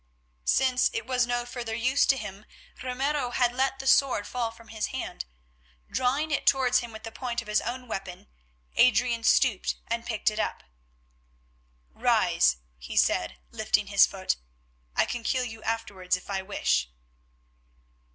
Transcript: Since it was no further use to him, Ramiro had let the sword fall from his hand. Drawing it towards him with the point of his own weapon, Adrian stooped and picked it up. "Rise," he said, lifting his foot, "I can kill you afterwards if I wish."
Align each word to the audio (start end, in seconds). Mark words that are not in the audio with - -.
Since 0.49 0.89
it 0.95 1.05
was 1.05 1.27
no 1.27 1.45
further 1.45 1.75
use 1.75 2.07
to 2.07 2.17
him, 2.17 2.45
Ramiro 2.81 3.29
had 3.29 3.53
let 3.55 3.77
the 3.77 3.85
sword 3.85 4.25
fall 4.25 4.49
from 4.49 4.69
his 4.69 4.87
hand. 4.87 5.25
Drawing 5.91 6.31
it 6.31 6.47
towards 6.47 6.79
him 6.79 6.91
with 6.91 7.03
the 7.03 7.11
point 7.11 7.39
of 7.39 7.47
his 7.47 7.61
own 7.61 7.87
weapon, 7.87 8.27
Adrian 8.77 9.23
stooped 9.23 9.75
and 9.85 10.03
picked 10.07 10.31
it 10.31 10.39
up. 10.39 10.63
"Rise," 11.93 12.57
he 12.79 12.97
said, 12.97 13.37
lifting 13.51 13.93
his 13.93 14.07
foot, 14.07 14.37
"I 14.95 15.05
can 15.05 15.21
kill 15.21 15.45
you 15.45 15.61
afterwards 15.61 16.15
if 16.17 16.31
I 16.31 16.41
wish." 16.41 16.89